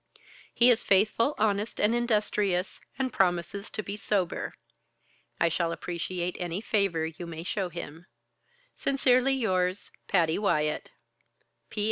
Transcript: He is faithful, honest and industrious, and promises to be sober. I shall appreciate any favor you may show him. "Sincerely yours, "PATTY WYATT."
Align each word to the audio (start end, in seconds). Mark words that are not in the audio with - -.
He 0.51 0.71
is 0.71 0.81
faithful, 0.81 1.35
honest 1.37 1.79
and 1.79 1.93
industrious, 1.93 2.81
and 2.97 3.13
promises 3.13 3.69
to 3.69 3.83
be 3.83 3.95
sober. 3.95 4.55
I 5.39 5.47
shall 5.47 5.71
appreciate 5.71 6.35
any 6.39 6.59
favor 6.59 7.05
you 7.05 7.27
may 7.27 7.43
show 7.43 7.69
him. 7.69 8.07
"Sincerely 8.73 9.35
yours, 9.35 9.91
"PATTY 10.07 10.39
WYATT." 10.39 10.89